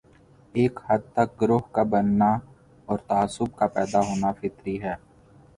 ایک 0.55 0.79
حد 0.87 1.01
تک 1.13 1.29
گروہ 1.41 1.59
کا 1.71 1.83
بننا 1.83 2.31
اور 2.87 2.97
تعصب 3.07 3.55
کا 3.55 3.67
پیدا 3.67 3.99
ہونا 3.99 4.31
فطری 4.31 4.81
ہے۔ 4.83 4.95